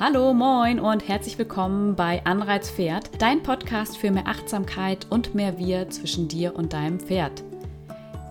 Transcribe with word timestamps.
Hallo, 0.00 0.32
moin 0.32 0.78
und 0.78 1.08
herzlich 1.08 1.38
willkommen 1.38 1.96
bei 1.96 2.24
Anreiz 2.24 2.70
Pferd, 2.70 3.10
dein 3.20 3.42
Podcast 3.42 3.98
für 3.98 4.12
mehr 4.12 4.28
Achtsamkeit 4.28 5.08
und 5.10 5.34
mehr 5.34 5.58
Wir 5.58 5.90
zwischen 5.90 6.28
dir 6.28 6.54
und 6.54 6.72
deinem 6.72 7.00
Pferd. 7.00 7.42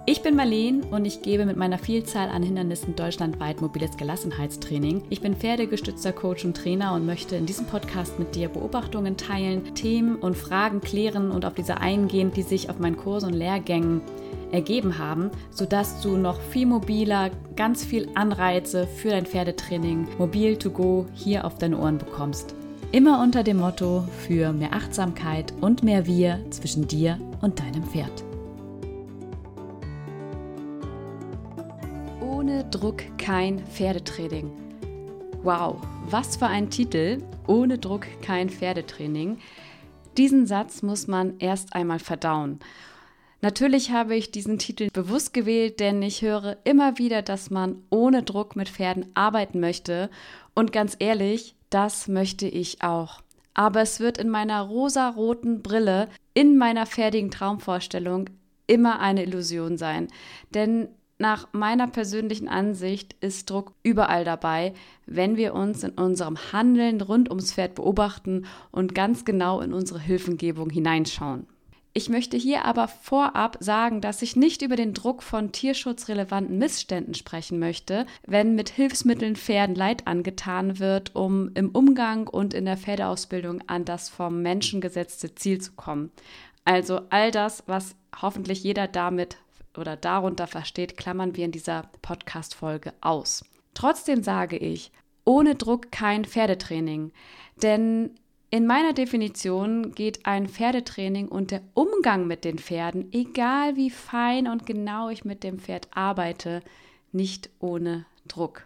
Ich 0.09 0.21
bin 0.21 0.37
Marleen 0.37 0.83
und 0.83 1.03
ich 1.03 1.21
gebe 1.21 1.45
mit 1.45 1.57
meiner 1.57 1.77
Vielzahl 1.77 2.29
an 2.29 2.41
Hindernissen 2.41 2.95
deutschlandweit 2.95 3.59
mobiles 3.59 3.97
Gelassenheitstraining. 3.97 5.03
Ich 5.09 5.19
bin 5.19 5.35
pferdegestützter 5.35 6.13
Coach 6.13 6.45
und 6.45 6.55
Trainer 6.55 6.93
und 6.93 7.05
möchte 7.05 7.35
in 7.35 7.45
diesem 7.45 7.65
Podcast 7.65 8.17
mit 8.17 8.33
dir 8.33 8.47
Beobachtungen 8.47 9.17
teilen, 9.17 9.75
Themen 9.75 10.15
und 10.15 10.37
Fragen 10.37 10.79
klären 10.79 11.29
und 11.29 11.43
auf 11.43 11.55
diese 11.55 11.81
eingehen, 11.81 12.31
die 12.31 12.43
sich 12.43 12.69
auf 12.69 12.79
meinen 12.79 12.95
Kursen 12.95 13.33
und 13.33 13.37
Lehrgängen 13.37 13.99
ergeben 14.53 14.97
haben, 14.97 15.29
sodass 15.51 15.99
du 15.99 16.15
noch 16.15 16.39
viel 16.39 16.67
mobiler, 16.67 17.29
ganz 17.57 17.83
viel 17.83 18.07
Anreize 18.15 18.87
für 18.87 19.09
dein 19.09 19.25
Pferdetraining 19.25 20.07
mobil 20.17 20.55
to 20.55 20.69
go 20.69 21.05
hier 21.15 21.43
auf 21.43 21.57
deine 21.57 21.77
Ohren 21.77 21.97
bekommst. 21.97 22.55
Immer 22.93 23.21
unter 23.21 23.43
dem 23.43 23.57
Motto 23.57 24.05
für 24.25 24.53
mehr 24.53 24.71
Achtsamkeit 24.71 25.53
und 25.59 25.83
mehr 25.83 26.07
Wir 26.07 26.39
zwischen 26.49 26.87
dir 26.87 27.19
und 27.41 27.59
deinem 27.59 27.83
Pferd. 27.83 28.26
Druck 32.71 33.03
kein 33.17 33.65
Pferdetraining. 33.65 34.51
Wow, 35.43 35.77
was 36.09 36.35
für 36.35 36.47
ein 36.47 36.69
Titel. 36.69 37.23
Ohne 37.47 37.77
Druck 37.77 38.05
kein 38.21 38.49
Pferdetraining. 38.49 39.37
Diesen 40.17 40.45
Satz 40.45 40.81
muss 40.81 41.07
man 41.07 41.39
erst 41.39 41.73
einmal 41.73 41.99
verdauen. 41.99 42.59
Natürlich 43.41 43.91
habe 43.91 44.15
ich 44.15 44.31
diesen 44.31 44.59
Titel 44.59 44.89
bewusst 44.91 45.33
gewählt, 45.33 45.79
denn 45.79 46.01
ich 46.01 46.21
höre 46.21 46.57
immer 46.65 46.97
wieder, 46.97 47.21
dass 47.21 47.49
man 47.49 47.83
ohne 47.89 48.23
Druck 48.23 48.57
mit 48.57 48.67
Pferden 48.67 49.11
arbeiten 49.13 49.61
möchte. 49.61 50.09
Und 50.53 50.73
ganz 50.73 50.97
ehrlich, 50.99 51.55
das 51.69 52.09
möchte 52.09 52.47
ich 52.47 52.81
auch. 52.81 53.21
Aber 53.53 53.81
es 53.81 54.01
wird 54.01 54.17
in 54.17 54.29
meiner 54.29 54.61
rosa-roten 54.61 55.61
Brille, 55.61 56.09
in 56.33 56.57
meiner 56.57 56.85
fertigen 56.85 57.31
Traumvorstellung, 57.31 58.29
immer 58.67 58.99
eine 58.99 59.23
Illusion 59.23 59.77
sein. 59.77 60.09
Denn 60.53 60.89
nach 61.19 61.47
meiner 61.51 61.87
persönlichen 61.87 62.47
Ansicht 62.47 63.15
ist 63.21 63.49
Druck 63.49 63.73
überall 63.81 64.23
dabei, 64.23 64.73
wenn 65.05 65.35
wir 65.35 65.55
uns 65.55 65.83
in 65.83 65.91
unserem 65.91 66.37
Handeln 66.51 67.01
rund 67.01 67.29
ums 67.29 67.53
Pferd 67.53 67.75
beobachten 67.75 68.45
und 68.71 68.93
ganz 68.93 69.25
genau 69.25 69.61
in 69.61 69.73
unsere 69.73 69.99
Hilfengebung 69.99 70.69
hineinschauen. 70.69 71.47
Ich 71.93 72.09
möchte 72.09 72.37
hier 72.37 72.65
aber 72.65 72.87
vorab 72.87 73.57
sagen, 73.59 74.01
dass 74.01 74.21
ich 74.21 74.35
nicht 74.35 74.61
über 74.61 74.75
den 74.75 74.93
Druck 74.93 75.23
von 75.23 75.51
tierschutzrelevanten 75.51 76.55
Missständen 76.59 77.15
sprechen 77.15 77.57
möchte, 77.57 78.05
wenn 78.27 78.53
mit 78.53 78.69
Hilfsmitteln 78.69 79.35
Pferden 79.35 79.75
Leid 79.75 80.05
angetan 80.05 80.77
wird, 80.77 81.15
um 81.15 81.49
im 81.55 81.69
Umgang 81.69 82.27
und 82.27 82.53
in 82.53 82.65
der 82.65 82.77
Pferdeausbildung 82.77 83.63
an 83.65 83.83
das 83.83 84.09
vom 84.09 84.43
Menschen 84.43 84.79
gesetzte 84.79 85.33
Ziel 85.33 85.59
zu 85.59 85.71
kommen. 85.71 86.11
Also 86.65 87.01
all 87.09 87.31
das, 87.31 87.63
was 87.65 87.95
hoffentlich 88.21 88.63
jeder 88.63 88.87
damit 88.87 89.37
oder 89.77 89.95
darunter 89.95 90.47
versteht, 90.47 90.97
klammern 90.97 91.35
wir 91.35 91.45
in 91.45 91.51
dieser 91.51 91.89
Podcast-Folge 92.01 92.93
aus. 93.01 93.45
Trotzdem 93.73 94.23
sage 94.23 94.57
ich, 94.57 94.91
ohne 95.25 95.55
Druck 95.55 95.91
kein 95.91 96.25
Pferdetraining. 96.25 97.11
Denn 97.61 98.11
in 98.49 98.65
meiner 98.65 98.93
Definition 98.93 99.91
geht 99.93 100.25
ein 100.25 100.47
Pferdetraining 100.47 101.27
und 101.27 101.51
der 101.51 101.61
Umgang 101.73 102.27
mit 102.27 102.45
den 102.45 102.59
Pferden, 102.59 103.11
egal 103.11 103.75
wie 103.75 103.89
fein 103.89 104.47
und 104.47 104.65
genau 104.65 105.09
ich 105.09 105.25
mit 105.25 105.43
dem 105.43 105.59
Pferd 105.59 105.89
arbeite, 105.91 106.61
nicht 107.11 107.49
ohne 107.59 108.05
Druck. 108.27 108.63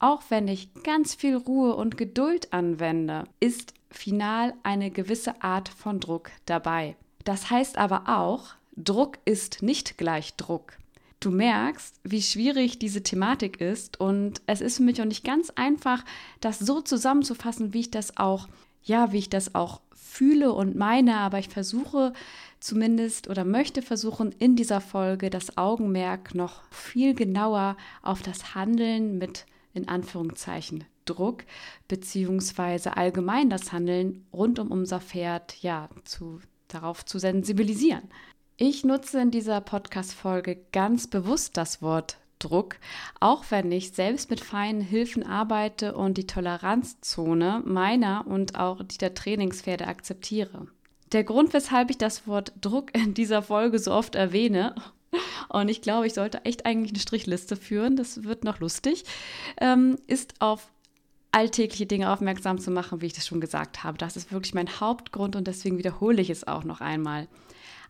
Auch 0.00 0.22
wenn 0.28 0.48
ich 0.48 0.72
ganz 0.82 1.14
viel 1.14 1.36
Ruhe 1.36 1.76
und 1.76 1.96
Geduld 1.96 2.52
anwende, 2.52 3.24
ist 3.38 3.74
final 3.90 4.54
eine 4.62 4.90
gewisse 4.90 5.42
Art 5.42 5.68
von 5.68 6.00
Druck 6.00 6.30
dabei. 6.46 6.96
Das 7.24 7.50
heißt 7.50 7.78
aber 7.78 8.04
auch, 8.06 8.54
Druck 8.84 9.18
ist 9.24 9.62
nicht 9.62 9.98
gleich 9.98 10.34
Druck. 10.34 10.78
Du 11.20 11.30
merkst, 11.30 12.00
wie 12.02 12.22
schwierig 12.22 12.78
diese 12.78 13.02
Thematik 13.02 13.60
ist 13.60 14.00
und 14.00 14.40
es 14.46 14.60
ist 14.60 14.78
für 14.78 14.82
mich 14.82 15.00
auch 15.02 15.06
nicht 15.06 15.24
ganz 15.24 15.50
einfach, 15.50 16.04
das 16.40 16.58
so 16.58 16.80
zusammenzufassen, 16.80 17.74
wie 17.74 17.80
ich 17.80 17.90
das 17.90 18.16
auch 18.16 18.48
ja, 18.82 19.12
wie 19.12 19.18
ich 19.18 19.30
das 19.30 19.54
auch 19.54 19.80
fühle 19.92 20.52
und 20.52 20.76
meine, 20.76 21.18
aber 21.18 21.38
ich 21.38 21.48
versuche 21.48 22.12
zumindest 22.58 23.28
oder 23.28 23.44
möchte 23.44 23.82
versuchen, 23.82 24.32
in 24.32 24.56
dieser 24.56 24.80
Folge 24.80 25.30
das 25.30 25.56
Augenmerk 25.56 26.34
noch 26.34 26.62
viel 26.70 27.14
genauer 27.14 27.76
auf 28.02 28.22
das 28.22 28.54
Handeln 28.54 29.18
mit 29.18 29.46
in 29.72 29.88
Anführungszeichen 29.88 30.84
Druck 31.04 31.44
beziehungsweise 31.88 32.96
allgemein 32.96 33.50
das 33.50 33.72
Handeln 33.72 34.26
rund 34.32 34.58
um 34.58 34.70
unser 34.70 35.00
Pferd 35.00 35.62
ja 35.62 35.88
zu 36.04 36.40
darauf 36.68 37.04
zu 37.04 37.18
sensibilisieren. 37.18 38.08
Ich 38.62 38.84
nutze 38.84 39.18
in 39.18 39.30
dieser 39.30 39.62
Podcast-Folge 39.62 40.58
ganz 40.70 41.06
bewusst 41.06 41.56
das 41.56 41.80
Wort 41.80 42.18
Druck, 42.38 42.76
auch 43.18 43.44
wenn 43.48 43.72
ich 43.72 43.92
selbst 43.92 44.28
mit 44.28 44.40
feinen 44.40 44.82
Hilfen 44.82 45.22
arbeite 45.22 45.94
und 45.94 46.18
die 46.18 46.26
Toleranzzone 46.26 47.62
meiner 47.64 48.26
und 48.26 48.58
auch 48.58 48.82
die 48.82 48.98
der 48.98 49.14
Trainingspferde 49.14 49.86
akzeptiere. 49.86 50.66
Der 51.12 51.24
Grund, 51.24 51.54
weshalb 51.54 51.88
ich 51.88 51.96
das 51.96 52.26
Wort 52.26 52.52
Druck 52.60 52.94
in 52.94 53.14
dieser 53.14 53.40
Folge 53.40 53.78
so 53.78 53.92
oft 53.92 54.14
erwähne, 54.14 54.74
und 55.48 55.70
ich 55.70 55.80
glaube, 55.80 56.06
ich 56.06 56.12
sollte 56.12 56.44
echt 56.44 56.66
eigentlich 56.66 56.92
eine 56.92 57.00
Strichliste 57.00 57.56
führen, 57.56 57.96
das 57.96 58.24
wird 58.24 58.44
noch 58.44 58.60
lustig, 58.60 59.04
ähm, 59.58 59.96
ist 60.06 60.34
auf 60.38 60.70
alltägliche 61.32 61.86
Dinge 61.86 62.12
aufmerksam 62.12 62.58
zu 62.58 62.70
machen, 62.70 63.00
wie 63.00 63.06
ich 63.06 63.14
das 63.14 63.26
schon 63.26 63.40
gesagt 63.40 63.84
habe. 63.84 63.96
Das 63.96 64.18
ist 64.18 64.30
wirklich 64.30 64.52
mein 64.52 64.80
Hauptgrund 64.80 65.34
und 65.34 65.46
deswegen 65.46 65.78
wiederhole 65.78 66.20
ich 66.20 66.28
es 66.28 66.46
auch 66.46 66.64
noch 66.64 66.82
einmal. 66.82 67.26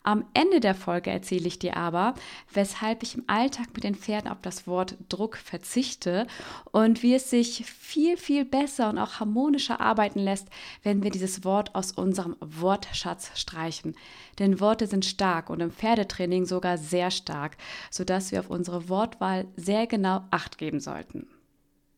Am 0.02 0.24
Ende 0.32 0.60
der 0.60 0.74
Folge 0.74 1.10
erzähle 1.10 1.46
ich 1.46 1.58
dir 1.58 1.76
aber, 1.76 2.14
weshalb 2.52 3.02
ich 3.02 3.16
im 3.16 3.24
Alltag 3.26 3.68
mit 3.74 3.84
den 3.84 3.94
Pferden 3.94 4.30
auf 4.30 4.38
das 4.40 4.66
Wort 4.66 4.96
Druck 5.10 5.36
verzichte 5.36 6.26
und 6.72 7.02
wie 7.02 7.14
es 7.14 7.28
sich 7.28 7.66
viel, 7.66 8.16
viel 8.16 8.46
besser 8.46 8.88
und 8.88 8.98
auch 8.98 9.20
harmonischer 9.20 9.78
arbeiten 9.78 10.20
lässt, 10.20 10.48
wenn 10.82 11.02
wir 11.02 11.10
dieses 11.10 11.44
Wort 11.44 11.74
aus 11.74 11.92
unserem 11.92 12.36
Wortschatz 12.40 13.38
streichen. 13.38 13.94
Denn 14.38 14.58
Worte 14.58 14.86
sind 14.86 15.04
stark 15.04 15.50
und 15.50 15.60
im 15.60 15.70
Pferdetraining 15.70 16.46
sogar 16.46 16.78
sehr 16.78 17.10
stark, 17.10 17.58
sodass 17.90 18.32
wir 18.32 18.40
auf 18.40 18.48
unsere 18.48 18.88
Wortwahl 18.88 19.48
sehr 19.56 19.86
genau 19.86 20.24
acht 20.30 20.56
geben 20.56 20.80
sollten. 20.80 21.28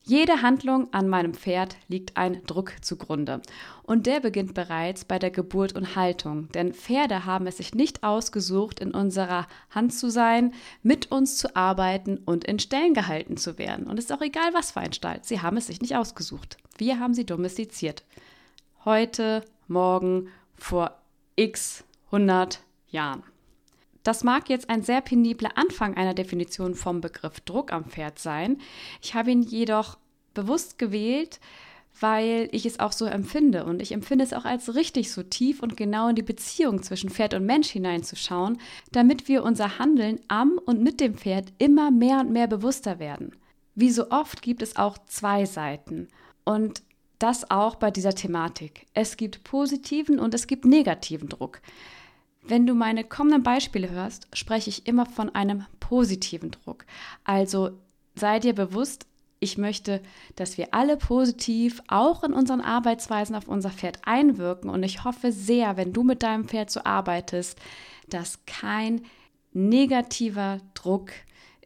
Jede 0.04 0.42
Handlung 0.42 0.92
an 0.92 1.08
meinem 1.08 1.32
Pferd 1.32 1.76
liegt 1.86 2.16
ein 2.16 2.44
Druck 2.46 2.74
zugrunde. 2.80 3.40
Und 3.84 4.06
der 4.06 4.18
beginnt 4.18 4.52
bereits 4.52 5.04
bei 5.04 5.20
der 5.20 5.30
Geburt 5.30 5.74
und 5.74 5.94
Haltung. 5.94 6.48
Denn 6.52 6.74
Pferde 6.74 7.24
haben 7.24 7.46
es 7.46 7.58
sich 7.58 7.74
nicht 7.74 8.02
ausgesucht, 8.02 8.80
in 8.80 8.90
unserer 8.90 9.46
Hand 9.70 9.94
zu 9.94 10.10
sein, 10.10 10.54
mit 10.82 11.12
uns 11.12 11.36
zu 11.38 11.54
arbeiten 11.54 12.18
und 12.24 12.44
in 12.44 12.58
Stellen 12.58 12.94
gehalten 12.94 13.36
zu 13.36 13.58
werden. 13.58 13.86
Und 13.86 13.96
es 13.96 14.06
ist 14.06 14.12
auch 14.12 14.22
egal, 14.22 14.52
was 14.54 14.72
für 14.72 14.80
ein 14.80 14.92
Stall. 14.92 15.20
Sie 15.22 15.40
haben 15.40 15.56
es 15.56 15.68
sich 15.68 15.80
nicht 15.80 15.94
ausgesucht. 15.94 16.56
Wir 16.78 16.98
haben 16.98 17.14
sie 17.14 17.24
domestiziert. 17.24 18.02
Heute, 18.84 19.44
morgen, 19.68 20.28
vor 20.56 20.98
x 21.36 21.84
100 22.10 22.60
Jahren. 22.88 23.22
Das 24.02 24.24
mag 24.24 24.48
jetzt 24.48 24.68
ein 24.68 24.82
sehr 24.82 25.00
penibler 25.00 25.56
Anfang 25.56 25.96
einer 25.96 26.14
Definition 26.14 26.74
vom 26.74 27.00
Begriff 27.00 27.40
Druck 27.40 27.72
am 27.72 27.84
Pferd 27.84 28.18
sein. 28.18 28.58
Ich 29.00 29.14
habe 29.14 29.30
ihn 29.30 29.42
jedoch 29.42 29.98
bewusst 30.34 30.78
gewählt, 30.78 31.40
weil 32.00 32.48
ich 32.52 32.66
es 32.66 32.80
auch 32.80 32.92
so 32.92 33.04
empfinde. 33.04 33.64
Und 33.64 33.80
ich 33.80 33.92
empfinde 33.92 34.24
es 34.24 34.32
auch 34.32 34.44
als 34.44 34.74
richtig, 34.74 35.12
so 35.12 35.22
tief 35.22 35.62
und 35.62 35.76
genau 35.76 36.08
in 36.08 36.16
die 36.16 36.22
Beziehung 36.22 36.82
zwischen 36.82 37.10
Pferd 37.10 37.34
und 37.34 37.46
Mensch 37.46 37.68
hineinzuschauen, 37.68 38.58
damit 38.92 39.28
wir 39.28 39.44
unser 39.44 39.78
Handeln 39.78 40.20
am 40.28 40.58
und 40.64 40.82
mit 40.82 41.00
dem 41.00 41.14
Pferd 41.14 41.52
immer 41.58 41.90
mehr 41.90 42.20
und 42.20 42.32
mehr 42.32 42.46
bewusster 42.46 42.98
werden. 42.98 43.36
Wie 43.74 43.90
so 43.90 44.10
oft 44.10 44.42
gibt 44.42 44.62
es 44.62 44.76
auch 44.76 44.98
zwei 45.06 45.44
Seiten. 45.44 46.08
Und 46.44 46.82
das 47.18 47.50
auch 47.50 47.76
bei 47.76 47.90
dieser 47.90 48.14
Thematik. 48.14 48.86
Es 48.94 49.16
gibt 49.16 49.44
positiven 49.44 50.18
und 50.18 50.34
es 50.34 50.48
gibt 50.48 50.64
negativen 50.64 51.28
Druck. 51.28 51.60
Wenn 52.42 52.66
du 52.66 52.74
meine 52.74 53.04
kommenden 53.04 53.42
Beispiele 53.42 53.90
hörst, 53.90 54.26
spreche 54.36 54.68
ich 54.68 54.86
immer 54.86 55.06
von 55.06 55.34
einem 55.34 55.64
positiven 55.78 56.50
Druck. 56.50 56.84
Also 57.24 57.78
sei 58.16 58.40
dir 58.40 58.54
bewusst, 58.54 59.06
ich 59.38 59.58
möchte, 59.58 60.00
dass 60.36 60.56
wir 60.56 60.72
alle 60.72 60.96
positiv 60.96 61.82
auch 61.88 62.22
in 62.22 62.32
unseren 62.32 62.60
Arbeitsweisen 62.60 63.34
auf 63.34 63.48
unser 63.48 63.70
Pferd 63.70 63.98
einwirken. 64.04 64.70
Und 64.70 64.82
ich 64.84 65.04
hoffe 65.04 65.32
sehr, 65.32 65.76
wenn 65.76 65.92
du 65.92 66.04
mit 66.04 66.22
deinem 66.22 66.46
Pferd 66.48 66.70
so 66.70 66.84
arbeitest, 66.84 67.58
dass 68.08 68.44
kein 68.46 69.02
negativer 69.52 70.58
Druck 70.74 71.10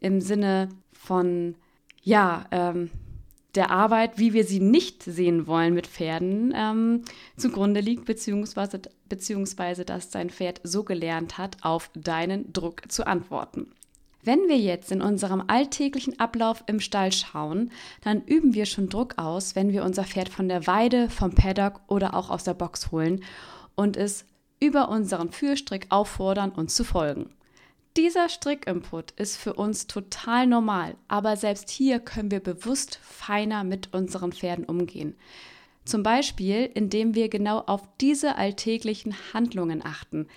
im 0.01 0.21
Sinne 0.21 0.71
von, 0.93 1.55
ja, 2.03 2.47
ähm, 2.51 2.91
der 3.57 3.71
Arbeit, 3.71 4.19
wie 4.19 4.33
wir 4.33 4.45
sie 4.45 4.61
nicht 4.61 5.03
sehen 5.03 5.47
wollen 5.47 5.75
mit 5.75 5.87
Pferden, 5.87 6.53
ähm, 6.55 7.03
zugrunde 7.37 7.81
liegt, 7.81 8.05
beziehungsweise, 8.05 8.81
beziehungsweise 9.09 9.85
dass 9.85 10.11
dein 10.11 10.31
Pferd 10.31 10.61
so 10.63 10.85
gelernt 10.85 11.39
hat, 11.39 11.57
auf 11.63 11.91
deinen 11.95 12.53
Druck 12.53 12.83
zu 12.91 13.07
antworten. 13.07 13.73
Wenn 14.23 14.49
wir 14.49 14.59
jetzt 14.59 14.91
in 14.91 15.03
unserem 15.03 15.45
alltäglichen 15.47 16.19
Ablauf 16.19 16.65
im 16.67 16.81
Stall 16.81 17.13
schauen, 17.13 17.71
dann 18.03 18.23
üben 18.25 18.55
wir 18.55 18.67
schon 18.67 18.89
Druck 18.89 19.15
aus, 19.19 19.55
wenn 19.55 19.73
wir 19.73 19.85
unser 19.85 20.03
Pferd 20.03 20.29
von 20.29 20.49
der 20.49 20.67
Weide, 20.67 21.09
vom 21.09 21.33
Paddock 21.33 21.81
oder 21.87 22.15
auch 22.15 22.31
aus 22.31 22.43
der 22.43 22.55
Box 22.55 22.91
holen 22.91 23.23
und 23.77 23.97
es 23.97 24.25
über 24.59 24.89
unseren 24.89 25.31
Führstrick 25.31 25.87
auffordern, 25.91 26.51
uns 26.51 26.75
zu 26.75 26.83
folgen. 26.83 27.31
Dieser 27.97 28.29
Strickinput 28.29 29.13
ist 29.13 29.39
für 29.39 29.55
uns 29.55 29.87
total 29.87 30.47
normal, 30.47 30.97
aber 31.09 31.37
selbst 31.37 31.71
hier 31.71 31.99
können 31.99 32.31
wir 32.31 32.41
bewusst 32.41 33.01
feiner 33.03 33.65
mit 33.65 33.95
unseren 33.95 34.33
Pferden 34.33 34.67
umgehen. 34.67 35.17
Zum 35.87 36.03
Beispiel, 36.03 36.71
indem 36.75 37.15
wir 37.15 37.31
genau 37.31 37.61
auf 37.61 37.89
diese 38.03 38.37
alltäglichen 38.37 39.15
Handlungen 39.33 39.83
achten. 39.83 40.29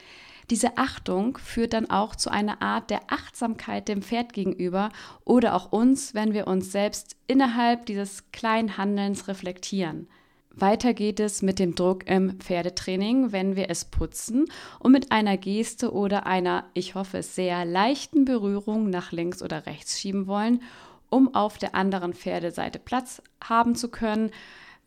Diese 0.49 0.77
Achtung 0.77 1.37
führt 1.37 1.73
dann 1.73 1.89
auch 1.89 2.15
zu 2.15 2.31
einer 2.31 2.61
Art 2.61 2.89
der 2.89 3.01
Achtsamkeit 3.11 3.89
dem 3.89 4.03
Pferd 4.03 4.31
gegenüber 4.31 4.89
oder 5.25 5.53
auch 5.53 5.73
uns, 5.73 6.13
wenn 6.13 6.33
wir 6.33 6.47
uns 6.47 6.71
selbst 6.71 7.17
innerhalb 7.27 7.85
dieses 7.87 8.31
kleinen 8.31 8.77
Handelns 8.77 9.27
reflektieren. 9.27 10.07
Weiter 10.51 10.93
geht 10.93 11.19
es 11.19 11.41
mit 11.41 11.59
dem 11.59 11.75
Druck 11.75 12.07
im 12.09 12.39
Pferdetraining, 12.39 13.31
wenn 13.31 13.55
wir 13.55 13.69
es 13.69 13.85
putzen 13.85 14.45
und 14.79 14.91
mit 14.91 15.11
einer 15.11 15.37
Geste 15.37 15.93
oder 15.93 16.25
einer, 16.25 16.65
ich 16.73 16.95
hoffe, 16.95 17.23
sehr 17.23 17.65
leichten 17.65 18.25
Berührung 18.25 18.89
nach 18.89 19.11
links 19.11 19.41
oder 19.41 19.65
rechts 19.65 19.99
schieben 19.99 20.27
wollen, 20.27 20.61
um 21.09 21.33
auf 21.33 21.57
der 21.57 21.75
anderen 21.75 22.13
Pferdeseite 22.13 22.79
Platz 22.79 23.21
haben 23.41 23.75
zu 23.75 23.89
können 23.89 24.31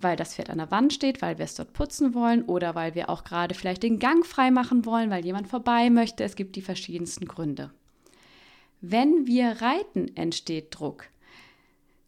weil 0.03 0.17
das 0.17 0.35
Pferd 0.35 0.51
an 0.51 0.59
der 0.59 0.71
Wand 0.71 0.93
steht, 0.93 1.23
weil 1.23 1.39
wir 1.39 1.45
es 1.45 1.55
dort 1.55 1.73
putzen 1.73 2.15
wollen 2.15 2.43
oder 2.43 2.75
weil 2.75 2.95
wir 2.95 3.09
auch 3.09 3.25
gerade 3.25 3.55
vielleicht 3.55 3.83
den 3.83 3.99
Gang 3.99 4.27
frei 4.27 4.51
machen 4.51 4.85
wollen, 4.85 5.11
weil 5.11 5.25
jemand 5.25 5.49
vorbei 5.49 5.91
möchte. 5.91 6.25
Es 6.25 6.37
gibt 6.37 6.57
die 6.57 6.63
verschiedensten 6.63 7.27
Gründe. 7.27 7.71
Wenn 8.81 9.27
wir 9.27 9.63
reiten, 9.63 10.15
entsteht 10.17 10.69
Druck. 10.71 11.07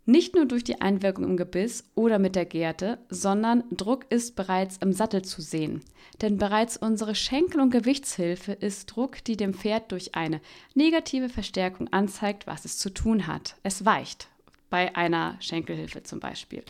Nicht 0.07 0.35
nur 0.35 0.45
durch 0.45 0.65
die 0.65 0.83
Einwirkung 0.83 1.25
im 1.25 1.37
Gebiss 1.39 1.85
oder 1.95 2.19
mit 2.19 2.37
der 2.37 2.45
Gerte, 2.45 2.99
sondern 3.09 3.65
Druck 3.71 4.05
ist 4.11 4.37
bereits 4.37 4.77
im 4.79 4.93
Sattel 4.93 5.23
zu 5.23 5.41
sehen. 5.41 5.83
Denn 6.21 6.37
bereits 6.37 6.77
unsere 6.77 7.15
Schenkel- 7.15 7.61
und 7.61 7.71
Gewichtshilfe 7.71 8.53
ist 8.53 8.87
Druck, 8.87 9.25
die 9.25 9.39
dem 9.39 9.55
Pferd 9.55 9.93
durch 9.93 10.15
eine 10.15 10.43
negative 10.75 11.31
Verstärkung 11.31 11.91
anzeigt, 11.91 12.47
was 12.47 12.67
es 12.67 12.77
zu 12.77 12.91
tun 12.91 13.27
hat. 13.27 13.57
Es 13.63 13.87
weicht, 13.87 14.29
bei 14.69 14.95
einer 14.95 15.37
Schenkelhilfe 15.41 16.03
zum 16.03 16.21
Beispiel. 16.21 16.63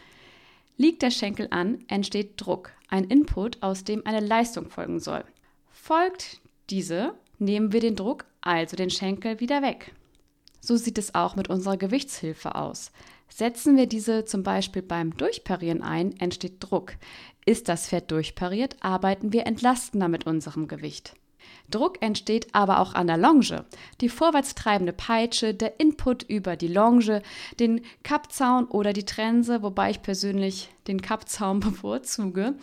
Liegt 0.77 1.03
der 1.03 1.11
Schenkel 1.11 1.49
an, 1.51 1.85
entsteht 1.89 2.35
Druck, 2.37 2.71
ein 2.89 3.05
Input, 3.05 3.63
aus 3.63 3.83
dem 3.83 4.07
eine 4.07 4.21
Leistung 4.21 4.71
folgen 4.71 5.01
soll. 5.01 5.25
Folgt 5.71 6.41
diese, 6.71 7.15
nehmen 7.41 7.73
wir 7.73 7.81
den 7.81 7.97
Druck, 7.97 8.27
also 8.41 8.77
den 8.77 8.91
Schenkel, 8.91 9.41
wieder 9.41 9.61
weg. 9.61 9.93
So 10.61 10.77
sieht 10.77 10.99
es 10.99 11.15
auch 11.15 11.37
mit 11.37 11.49
unserer 11.49 11.77
Gewichtshilfe 11.77 12.55
aus. 12.55 12.91
Setzen 13.37 13.77
wir 13.77 13.89
diese 13.89 14.25
zum 14.25 14.45
Beispiel 14.45 14.81
beim 14.81 15.17
Durchparieren 15.17 15.83
ein, 15.83 16.17
entsteht 16.21 16.59
Druck. 16.61 16.93
Ist 17.45 17.69
das 17.69 17.89
Pferd 17.89 18.13
durchpariert, 18.13 18.77
arbeiten 18.79 19.33
wir 19.33 19.45
entlastender 19.45 20.07
mit 20.07 20.25
unserem 20.25 20.69
Gewicht. 20.69 21.15
Druck 21.69 22.01
entsteht 22.01 22.55
aber 22.55 22.79
auch 22.79 22.95
an 22.95 23.09
der 23.09 23.17
Longe. 23.17 23.65
Die 24.01 24.09
vorwärts 24.09 24.55
treibende 24.55 24.93
Peitsche, 24.93 25.53
der 25.53 25.81
Input 25.81 26.23
über 26.23 26.55
die 26.55 26.69
Longe, 26.69 27.23
den 27.59 27.81
Kappzaun 28.05 28.67
oder 28.67 28.93
die 28.93 29.05
Trense, 29.05 29.65
wobei 29.65 29.91
ich 29.91 30.01
persönlich 30.01 30.69
den 30.87 31.03
Kappzaun 31.03 31.59
bevorzuge, 31.59 32.55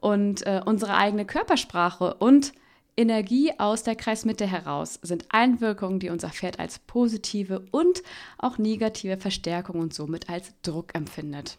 und 0.00 0.44
äh, 0.44 0.60
unsere 0.66 0.96
eigene 0.96 1.24
Körpersprache 1.24 2.14
und 2.14 2.52
Energie 2.98 3.52
aus 3.58 3.82
der 3.82 3.94
Kreismitte 3.94 4.46
heraus 4.46 4.98
sind 5.02 5.26
Einwirkungen, 5.28 6.00
die 6.00 6.08
unser 6.08 6.30
Pferd 6.30 6.58
als 6.58 6.78
positive 6.78 7.66
und 7.70 8.02
auch 8.38 8.56
negative 8.56 9.18
Verstärkung 9.18 9.80
und 9.80 9.92
somit 9.92 10.30
als 10.30 10.54
Druck 10.62 10.94
empfindet. 10.94 11.58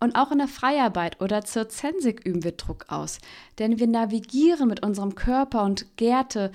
Und 0.00 0.16
auch 0.16 0.32
in 0.32 0.38
der 0.38 0.48
Freiarbeit 0.48 1.20
oder 1.20 1.44
zur 1.44 1.68
Zensik 1.68 2.26
üben 2.26 2.42
wir 2.42 2.52
Druck 2.52 2.86
aus. 2.88 3.20
Denn 3.60 3.78
wir 3.78 3.86
navigieren 3.86 4.68
mit 4.68 4.82
unserem 4.82 5.14
Körper 5.14 5.62
und 5.62 5.96
Gärte 5.96 6.50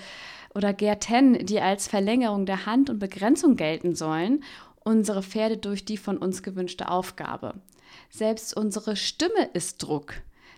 oder 0.53 0.73
Gärten, 0.73 1.45
die 1.45 1.61
als 1.61 1.87
Verlängerung 1.87 2.45
der 2.45 2.65
Hand 2.65 2.89
und 2.89 2.99
Begrenzung 2.99 3.55
gelten 3.55 3.95
sollen, 3.95 4.43
unsere 4.83 5.23
Pferde 5.23 5.55
durch 5.55 5.85
die 5.85 5.95
von 5.95 6.17
uns 6.17 6.43
gewünschte 6.43 6.89
Aufgabe. 6.89 7.53
Selbst 8.09 8.55
unsere 8.57 8.97
Stimme 8.97 9.49
ist 9.53 9.81
Druck 9.81 10.15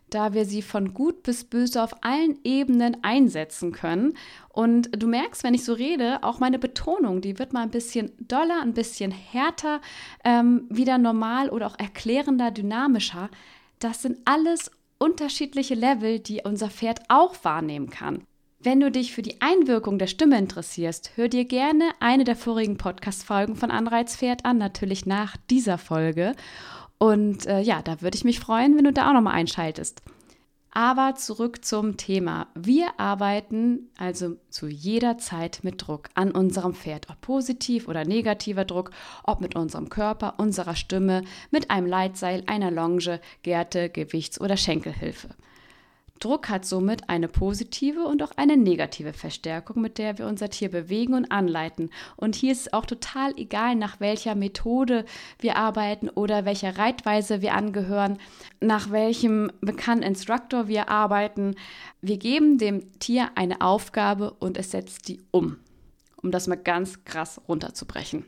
da 0.09 0.33
wir 0.33 0.45
sie 0.45 0.61
von 0.61 0.93
gut 0.93 1.23
bis 1.23 1.43
böse 1.43 1.81
auf 1.83 2.03
allen 2.03 2.39
Ebenen 2.43 2.97
einsetzen 3.03 3.71
können. 3.71 4.13
Und 4.49 4.89
du 5.01 5.07
merkst, 5.07 5.43
wenn 5.43 5.53
ich 5.53 5.63
so 5.63 5.73
rede, 5.73 6.23
auch 6.23 6.39
meine 6.39 6.59
Betonung, 6.59 7.21
die 7.21 7.39
wird 7.39 7.53
mal 7.53 7.63
ein 7.63 7.71
bisschen 7.71 8.11
doller, 8.19 8.61
ein 8.61 8.73
bisschen 8.73 9.11
härter, 9.11 9.81
ähm, 10.23 10.65
wieder 10.69 10.97
normal 10.97 11.49
oder 11.49 11.67
auch 11.67 11.79
erklärender, 11.79 12.51
dynamischer. 12.51 13.29
Das 13.79 14.01
sind 14.01 14.17
alles 14.25 14.71
unterschiedliche 14.97 15.75
Level, 15.75 16.19
die 16.19 16.41
unser 16.43 16.69
Pferd 16.69 17.01
auch 17.07 17.35
wahrnehmen 17.43 17.89
kann. 17.89 18.23
Wenn 18.61 18.81
du 18.81 18.91
dich 18.91 19.13
für 19.13 19.21
die 19.21 19.39
Einwirkung 19.39 19.99
der 19.99 20.07
Stimme 20.07 20.37
interessierst, 20.37 21.11
hör 21.15 21.29
dir 21.29 21.45
gerne 21.45 21.91
eine 22.01 22.25
der 22.25 22.35
vorigen 22.35 22.77
Podcast-Folgen 22.77 23.55
von 23.55 23.71
Anreizpferd 23.71 24.43
an, 24.43 24.57
natürlich 24.57 25.05
nach 25.05 25.37
dieser 25.49 25.77
Folge. 25.77 26.35
Und 26.99 27.47
äh, 27.47 27.61
ja, 27.61 27.81
da 27.81 28.01
würde 28.01 28.17
ich 28.17 28.25
mich 28.25 28.39
freuen, 28.39 28.77
wenn 28.77 28.83
du 28.83 28.93
da 28.93 29.09
auch 29.09 29.13
nochmal 29.13 29.33
einschaltest. 29.33 30.03
Aber 30.71 31.15
zurück 31.15 31.65
zum 31.65 31.97
Thema. 31.97 32.47
Wir 32.53 32.99
arbeiten 32.99 33.89
also 33.97 34.35
zu 34.49 34.67
jeder 34.67 35.17
Zeit 35.17 35.61
mit 35.63 35.87
Druck 35.87 36.09
an 36.13 36.31
unserem 36.31 36.75
Pferd, 36.75 37.09
ob 37.09 37.19
positiv 37.21 37.87
oder 37.87 38.05
negativer 38.05 38.65
Druck, 38.65 38.91
ob 39.23 39.41
mit 39.41 39.55
unserem 39.55 39.89
Körper, 39.89 40.35
unserer 40.37 40.75
Stimme, 40.75 41.23
mit 41.49 41.71
einem 41.71 41.87
Leitseil, 41.87 42.43
einer 42.45 42.69
Longe, 42.69 43.19
Gerte, 43.41 43.89
Gewichts- 43.89 44.39
oder 44.39 44.57
Schenkelhilfe. 44.57 45.29
Druck 46.19 46.49
hat 46.49 46.65
somit 46.65 47.09
eine 47.09 47.27
positive 47.27 48.05
und 48.05 48.21
auch 48.21 48.31
eine 48.35 48.57
negative 48.57 49.13
Verstärkung, 49.13 49.81
mit 49.81 49.97
der 49.97 50.17
wir 50.17 50.27
unser 50.27 50.49
Tier 50.49 50.69
bewegen 50.69 51.13
und 51.13 51.31
anleiten. 51.31 51.89
Und 52.17 52.35
hier 52.35 52.51
ist 52.51 52.61
es 52.61 52.73
auch 52.73 52.85
total 52.85 53.33
egal, 53.37 53.75
nach 53.75 53.99
welcher 53.99 54.35
Methode 54.35 55.05
wir 55.39 55.55
arbeiten 55.55 56.09
oder 56.09 56.45
welcher 56.45 56.77
Reitweise 56.77 57.41
wir 57.41 57.53
angehören, 57.53 58.17
nach 58.59 58.91
welchem 58.91 59.51
bekannten 59.61 60.03
Instruktor 60.03 60.67
wir 60.67 60.89
arbeiten. 60.89 61.55
Wir 62.01 62.17
geben 62.17 62.57
dem 62.57 62.99
Tier 62.99 63.29
eine 63.35 63.61
Aufgabe 63.61 64.31
und 64.31 64.57
es 64.57 64.71
setzt 64.71 65.07
die 65.07 65.21
um, 65.31 65.57
um 66.21 66.31
das 66.31 66.47
mal 66.47 66.55
ganz 66.55 67.03
krass 67.05 67.41
runterzubrechen. 67.47 68.25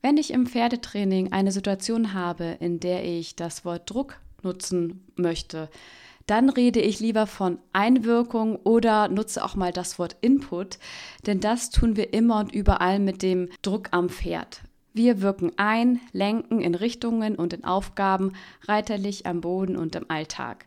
Wenn 0.00 0.16
ich 0.16 0.32
im 0.32 0.46
Pferdetraining 0.46 1.32
eine 1.32 1.50
Situation 1.50 2.14
habe, 2.14 2.56
in 2.60 2.78
der 2.78 3.04
ich 3.04 3.34
das 3.34 3.64
Wort 3.64 3.90
Druck 3.90 4.20
nutzen 4.42 5.04
möchte, 5.16 5.68
dann 6.28 6.50
rede 6.50 6.80
ich 6.80 7.00
lieber 7.00 7.26
von 7.26 7.58
Einwirkung 7.72 8.56
oder 8.56 9.08
nutze 9.08 9.42
auch 9.42 9.56
mal 9.56 9.72
das 9.72 9.98
Wort 9.98 10.16
Input, 10.20 10.78
denn 11.26 11.40
das 11.40 11.70
tun 11.70 11.96
wir 11.96 12.12
immer 12.12 12.38
und 12.38 12.54
überall 12.54 12.98
mit 12.98 13.22
dem 13.22 13.48
Druck 13.62 13.88
am 13.92 14.10
Pferd. 14.10 14.60
Wir 14.92 15.22
wirken 15.22 15.52
ein, 15.56 16.00
lenken 16.12 16.60
in 16.60 16.74
Richtungen 16.74 17.36
und 17.36 17.54
in 17.54 17.64
Aufgaben, 17.64 18.32
reiterlich 18.66 19.26
am 19.26 19.40
Boden 19.40 19.76
und 19.76 19.96
im 19.96 20.10
Alltag. 20.10 20.66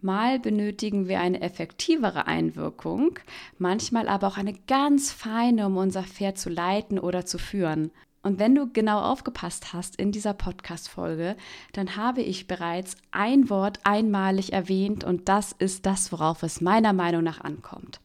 Mal 0.00 0.38
benötigen 0.38 1.08
wir 1.08 1.20
eine 1.20 1.42
effektivere 1.42 2.26
Einwirkung, 2.26 3.18
manchmal 3.58 4.08
aber 4.08 4.28
auch 4.28 4.38
eine 4.38 4.54
ganz 4.66 5.12
feine, 5.12 5.66
um 5.66 5.76
unser 5.76 6.04
Pferd 6.04 6.38
zu 6.38 6.48
leiten 6.48 6.98
oder 6.98 7.26
zu 7.26 7.38
führen. 7.38 7.90
Und 8.26 8.40
wenn 8.40 8.56
du 8.56 8.66
genau 8.66 9.02
aufgepasst 9.02 9.72
hast 9.72 9.94
in 9.94 10.10
dieser 10.10 10.34
Podcast-Folge, 10.34 11.36
dann 11.72 11.94
habe 11.94 12.22
ich 12.22 12.48
bereits 12.48 12.96
ein 13.12 13.50
Wort 13.50 13.78
einmalig 13.84 14.52
erwähnt 14.52 15.04
und 15.04 15.28
das 15.28 15.52
ist 15.52 15.86
das, 15.86 16.10
worauf 16.10 16.42
es 16.42 16.60
meiner 16.60 16.92
Meinung 16.92 17.22
nach 17.22 17.40
ankommt. 17.40 18.00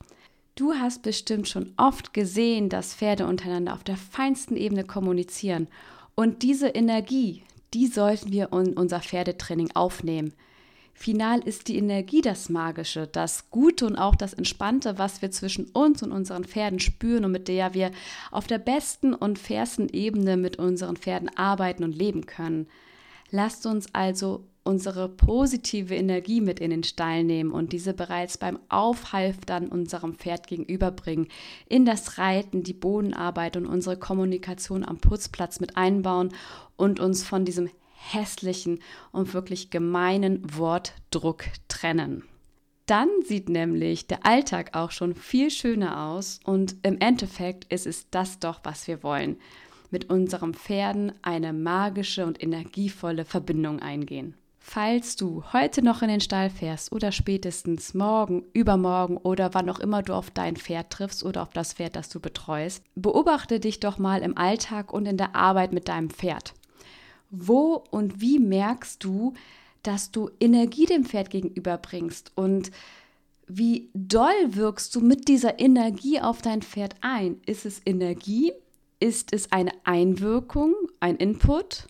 Du 0.53 0.75
hast 0.75 1.01
bestimmt 1.01 1.47
schon 1.47 1.73
oft 1.75 2.13
gesehen, 2.13 2.69
dass 2.69 2.93
Pferde 2.93 3.25
untereinander 3.25 3.73
auf 3.73 3.83
der 3.83 3.97
feinsten 3.97 4.55
Ebene 4.55 4.83
kommunizieren. 4.83 5.67
Und 6.13 6.43
diese 6.43 6.67
Energie, 6.67 7.41
die 7.73 7.87
sollten 7.87 8.31
wir 8.31 8.53
in 8.53 8.73
unser 8.73 8.99
Pferdetraining 8.99 9.71
aufnehmen. 9.73 10.33
Final 10.93 11.39
ist 11.39 11.67
die 11.67 11.77
Energie 11.77 12.21
das 12.21 12.49
Magische, 12.49 13.07
das 13.07 13.49
Gute 13.49 13.85
und 13.85 13.95
auch 13.95 14.15
das 14.15 14.33
Entspannte, 14.33 14.97
was 14.97 15.21
wir 15.21 15.31
zwischen 15.31 15.65
uns 15.65 16.03
und 16.03 16.11
unseren 16.11 16.43
Pferden 16.43 16.79
spüren 16.79 17.25
und 17.25 17.31
mit 17.31 17.47
der 17.47 17.73
wir 17.73 17.91
auf 18.29 18.47
der 18.47 18.59
besten 18.59 19.13
und 19.13 19.39
fairsten 19.39 19.89
Ebene 19.89 20.37
mit 20.37 20.57
unseren 20.57 20.95
Pferden 20.95 21.35
arbeiten 21.35 21.83
und 21.83 21.95
leben 21.95 22.25
können. 22.25 22.67
Lasst 23.31 23.65
uns 23.65 23.87
also 23.93 24.45
unsere 24.63 25.09
positive 25.09 25.95
Energie 25.95 26.41
mit 26.41 26.59
in 26.59 26.69
den 26.69 26.83
Stall 26.83 27.23
nehmen 27.23 27.51
und 27.51 27.73
diese 27.73 27.93
bereits 27.93 28.37
beim 28.37 28.59
Aufhalftern 28.69 29.67
unserem 29.67 30.15
Pferd 30.15 30.47
gegenüberbringen, 30.47 31.27
in 31.67 31.85
das 31.85 32.17
Reiten, 32.17 32.61
die 32.61 32.73
Bodenarbeit 32.73 33.57
und 33.57 33.65
unsere 33.65 33.97
Kommunikation 33.97 34.85
am 34.85 34.99
Putzplatz 34.99 35.59
mit 35.59 35.77
einbauen 35.77 36.29
und 36.75 36.99
uns 36.99 37.23
von 37.23 37.45
diesem 37.45 37.69
hässlichen 38.01 38.79
und 39.11 39.33
wirklich 39.33 39.69
gemeinen 39.69 40.41
Wortdruck 40.57 41.45
trennen. 41.67 42.23
Dann 42.85 43.09
sieht 43.23 43.47
nämlich 43.47 44.07
der 44.07 44.25
Alltag 44.25 44.75
auch 44.75 44.91
schon 44.91 45.15
viel 45.15 45.49
schöner 45.49 46.07
aus 46.07 46.39
und 46.43 46.75
im 46.83 46.97
Endeffekt 46.99 47.71
ist 47.71 47.87
es 47.87 48.09
das 48.09 48.39
doch, 48.39 48.59
was 48.63 48.87
wir 48.87 49.03
wollen. 49.03 49.37
Mit 49.91 50.09
unserem 50.09 50.53
Pferden 50.53 51.13
eine 51.21 51.53
magische 51.53 52.25
und 52.25 52.41
energievolle 52.41 53.23
Verbindung 53.23 53.79
eingehen. 53.79 54.35
Falls 54.63 55.15
du 55.15 55.43
heute 55.53 55.81
noch 55.81 56.01
in 56.01 56.07
den 56.07 56.21
Stall 56.21 56.49
fährst 56.49 56.91
oder 56.91 57.11
spätestens 57.11 57.93
morgen, 57.93 58.43
übermorgen 58.53 59.17
oder 59.17 59.53
wann 59.53 59.69
auch 59.69 59.79
immer 59.79 60.03
du 60.03 60.13
auf 60.13 60.29
dein 60.29 60.55
Pferd 60.55 60.91
triffst 60.91 61.23
oder 61.23 61.41
auf 61.41 61.49
das 61.51 61.73
Pferd, 61.73 61.95
das 61.95 62.09
du 62.09 62.19
betreust, 62.19 62.83
beobachte 62.95 63.59
dich 63.59 63.79
doch 63.79 63.97
mal 63.97 64.21
im 64.21 64.37
Alltag 64.37 64.93
und 64.93 65.07
in 65.07 65.17
der 65.17 65.35
Arbeit 65.35 65.73
mit 65.73 65.87
deinem 65.87 66.09
Pferd. 66.09 66.53
Wo 67.31 67.83
und 67.89 68.21
wie 68.21 68.39
merkst 68.39 69.03
du, 69.03 69.33
dass 69.83 70.11
du 70.11 70.29
Energie 70.39 70.85
dem 70.85 71.05
Pferd 71.05 71.29
gegenüberbringst 71.29 72.31
und 72.35 72.71
wie 73.47 73.89
doll 73.93 74.55
wirkst 74.55 74.95
du 74.95 75.01
mit 75.01 75.27
dieser 75.27 75.59
Energie 75.59 76.21
auf 76.21 76.41
dein 76.41 76.61
Pferd 76.61 76.95
ein? 77.01 77.41
Ist 77.45 77.65
es 77.65 77.81
Energie? 77.85 78.53
Ist 78.99 79.33
es 79.33 79.51
eine 79.51 79.71
Einwirkung, 79.83 80.73
ein 80.99 81.17
Input? 81.17 81.87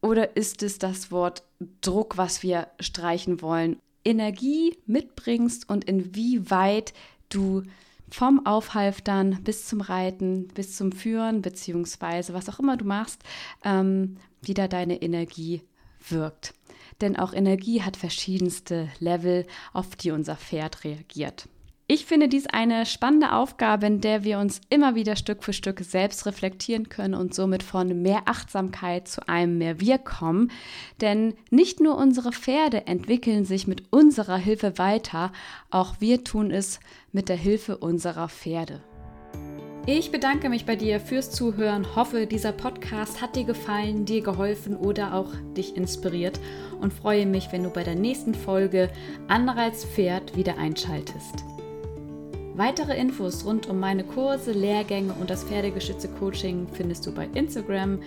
Oder 0.00 0.36
ist 0.36 0.62
es 0.62 0.78
das 0.78 1.10
Wort 1.10 1.42
Druck, 1.80 2.16
was 2.16 2.42
wir 2.42 2.68
streichen 2.80 3.42
wollen? 3.42 3.76
Energie 4.04 4.76
mitbringst 4.86 5.68
und 5.68 5.84
inwieweit 5.84 6.94
du 7.28 7.62
vom 8.10 8.46
Aufhalftern 8.46 9.40
bis 9.42 9.66
zum 9.66 9.80
Reiten, 9.80 10.48
bis 10.48 10.76
zum 10.76 10.92
Führen, 10.92 11.42
beziehungsweise 11.42 12.32
was 12.32 12.48
auch 12.48 12.60
immer 12.60 12.76
du 12.76 12.84
machst, 12.84 13.22
ähm, 13.64 14.18
wieder 14.46 14.68
deine 14.68 15.02
Energie 15.02 15.62
wirkt. 16.08 16.54
Denn 17.00 17.16
auch 17.16 17.32
Energie 17.32 17.82
hat 17.82 17.96
verschiedenste 17.96 18.88
Level, 19.00 19.46
auf 19.72 19.96
die 19.96 20.10
unser 20.10 20.36
Pferd 20.36 20.84
reagiert. 20.84 21.48
Ich 21.86 22.06
finde 22.06 22.28
dies 22.28 22.46
eine 22.46 22.86
spannende 22.86 23.32
Aufgabe, 23.32 23.86
in 23.86 24.00
der 24.00 24.24
wir 24.24 24.38
uns 24.38 24.62
immer 24.70 24.94
wieder 24.94 25.16
Stück 25.16 25.44
für 25.44 25.52
Stück 25.52 25.80
selbst 25.80 26.24
reflektieren 26.24 26.88
können 26.88 27.14
und 27.14 27.34
somit 27.34 27.62
von 27.62 28.00
mehr 28.00 28.22
Achtsamkeit 28.24 29.06
zu 29.06 29.28
einem 29.28 29.58
mehr 29.58 29.80
Wir 29.80 29.98
kommen. 29.98 30.50
Denn 31.02 31.34
nicht 31.50 31.80
nur 31.80 31.98
unsere 31.98 32.32
Pferde 32.32 32.86
entwickeln 32.86 33.44
sich 33.44 33.66
mit 33.66 33.92
unserer 33.92 34.38
Hilfe 34.38 34.78
weiter, 34.78 35.30
auch 35.68 35.96
wir 36.00 36.24
tun 36.24 36.50
es 36.50 36.80
mit 37.12 37.28
der 37.28 37.36
Hilfe 37.36 37.76
unserer 37.76 38.30
Pferde. 38.30 38.80
Ich 39.86 40.10
bedanke 40.10 40.48
mich 40.48 40.64
bei 40.64 40.76
dir 40.76 40.98
fürs 40.98 41.30
Zuhören, 41.30 41.94
hoffe, 41.94 42.26
dieser 42.26 42.52
Podcast 42.52 43.20
hat 43.20 43.36
dir 43.36 43.44
gefallen, 43.44 44.06
dir 44.06 44.22
geholfen 44.22 44.78
oder 44.78 45.12
auch 45.12 45.28
dich 45.54 45.76
inspiriert 45.76 46.40
und 46.80 46.94
freue 46.94 47.26
mich, 47.26 47.52
wenn 47.52 47.64
du 47.64 47.68
bei 47.68 47.82
der 47.84 47.94
nächsten 47.94 48.32
Folge 48.32 48.88
Anreiz 49.28 49.84
Pferd 49.84 50.38
wieder 50.38 50.56
einschaltest. 50.56 51.44
Weitere 52.54 52.96
Infos 52.96 53.44
rund 53.44 53.68
um 53.68 53.78
meine 53.78 54.04
Kurse, 54.04 54.52
Lehrgänge 54.52 55.12
und 55.20 55.28
das 55.28 55.44
Pferdegeschütze-Coaching 55.44 56.66
findest 56.72 57.04
du 57.04 57.12
bei 57.12 57.28
Instagram 57.34 57.98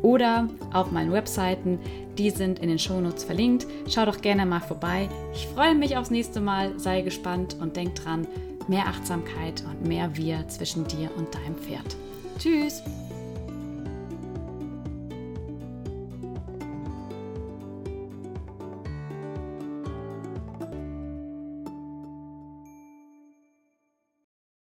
oder 0.00 0.48
auf 0.72 0.90
meinen 0.90 1.12
Webseiten. 1.12 1.78
Die 2.16 2.30
sind 2.30 2.60
in 2.60 2.70
den 2.70 2.78
Shownotes 2.78 3.24
verlinkt. 3.24 3.66
Schau 3.90 4.06
doch 4.06 4.22
gerne 4.22 4.46
mal 4.46 4.60
vorbei. 4.60 5.10
Ich 5.34 5.46
freue 5.48 5.74
mich 5.74 5.98
aufs 5.98 6.10
nächste 6.10 6.40
Mal. 6.40 6.78
Sei 6.78 7.02
gespannt 7.02 7.56
und 7.60 7.76
denk 7.76 7.96
dran, 7.96 8.26
mehr 8.68 8.86
Achtsamkeit 8.86 9.62
und 9.68 9.86
mehr 9.86 10.16
Wir 10.16 10.46
zwischen 10.48 10.86
dir 10.86 11.10
und 11.16 11.34
deinem 11.34 11.56
Pferd. 11.56 11.96
Tschüss! 12.38 12.82